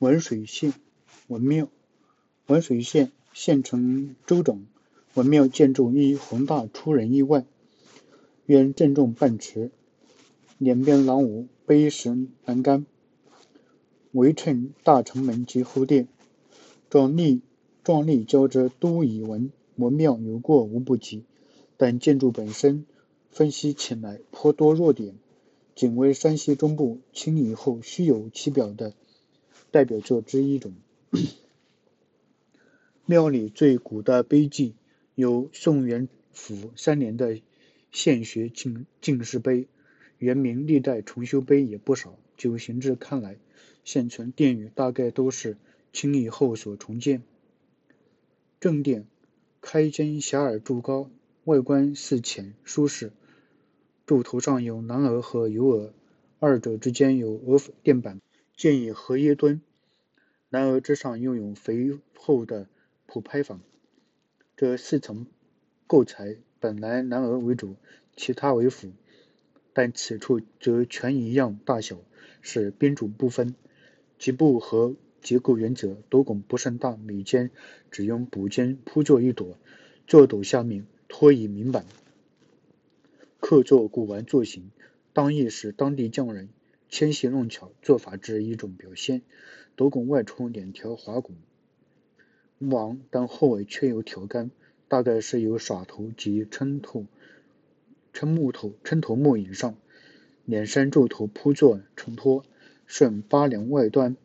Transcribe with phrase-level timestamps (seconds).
[0.00, 0.74] 文水县
[1.26, 1.68] 文庙，
[2.46, 4.64] 文水县县城周长，
[5.14, 7.44] 文庙建筑一宏大出人意外，
[8.46, 9.72] 原正重半池，
[10.56, 12.86] 两边廊屋碑石栏杆，
[14.12, 16.06] 围衬大城门及后殿，
[16.88, 17.40] 壮丽
[17.82, 21.24] 壮丽交织，都以文文庙有过无不及。
[21.76, 22.86] 但建筑本身
[23.32, 25.16] 分析起来颇多弱点，
[25.74, 28.94] 仅为山西中部清以后虚有其表的
[29.70, 30.74] 代表作之一种。
[33.06, 34.74] 庙里最古的碑记
[35.14, 37.40] 有宋元符三年的
[37.90, 39.66] 献学进进士碑，
[40.18, 42.18] 原名历代重修碑也不少。
[42.36, 43.36] 就形制看来，
[43.84, 45.56] 现存殿宇大概都是
[45.92, 47.22] 清以后所重建。
[48.60, 49.06] 正殿
[49.60, 51.10] 开间狭而柱高。
[51.44, 53.10] 外观似浅舒适，
[54.04, 55.94] 柱头上有南额和游额，
[56.40, 58.20] 二者之间有额垫板，
[58.58, 59.62] 建以荷叶墩。
[60.48, 62.66] 南额之上又有肥厚的
[63.06, 63.60] 普拍房。
[64.56, 65.26] 这四层
[65.86, 67.76] 构材本来南额为主，
[68.16, 68.90] 其他为辅，
[69.72, 71.98] 但此处则全一样大小，
[72.42, 73.54] 是宾主不分。
[74.18, 77.52] 局部和结构原则，斗拱不甚大，每间
[77.92, 79.56] 只用补间铺作一朵，
[80.08, 80.84] 坐斗下面。
[81.06, 81.86] 托以明板，
[83.40, 84.70] 刻作古玩作形，
[85.12, 86.50] 当亦是当地匠人
[86.88, 89.22] 纤细弄巧做法之一种表现。
[89.76, 91.36] 斗拱外出两条华拱，
[92.58, 94.50] 无昂，但后尾却有挑杆，
[94.88, 97.06] 大概是由耍头及撑头、
[98.12, 99.76] 撑木头、撑头木引上，
[100.44, 102.44] 两山柱头铺作承托，
[102.88, 104.16] 顺八梁外端，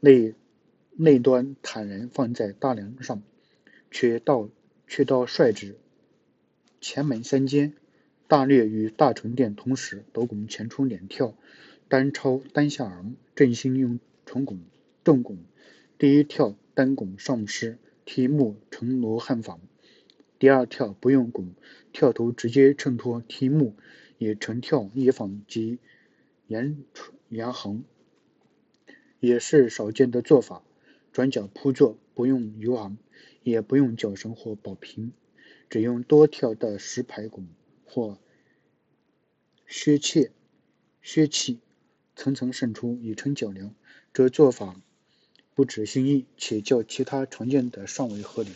[0.00, 0.34] 内
[0.96, 3.22] 内端坦然放在大梁上，
[3.92, 4.48] 却到
[4.88, 5.76] 却到率直。
[6.80, 7.74] 前门三间，
[8.26, 10.04] 大略与大成殿同时。
[10.12, 11.34] 斗拱前出两跳，
[11.88, 14.60] 单超单下昂，正心用重拱
[15.04, 15.38] 重拱。
[15.98, 19.58] 第一跳单拱上施，提木成罗汉坊；
[20.38, 21.54] 第二跳不用拱，
[21.92, 23.74] 跳头直接衬托题木，
[24.18, 25.78] 也成跳一坊及
[26.48, 26.82] 檐
[27.28, 27.84] 檐横，
[29.20, 30.62] 也是少见的做法。
[31.12, 32.96] 转角铺座，不用游昂，
[33.44, 35.12] 也不用角绳或宝瓶。
[35.70, 37.46] 只用多跳的石牌拱
[37.94, 38.18] 或
[39.68, 40.32] 削切
[41.00, 41.60] 削气，
[42.16, 43.72] 层层渗出，以成角梁。
[44.12, 44.74] 这做法
[45.54, 48.50] 不止新意，且较其他常见的尚为合理。